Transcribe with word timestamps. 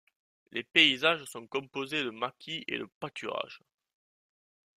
Les 0.51 0.63
paysages 0.63 1.25
sont 1.25 1.45
composés 1.45 2.03
de 2.03 2.09
maquis 2.09 2.65
et 2.67 2.79
de 2.79 2.89
pâturages. 2.99 3.59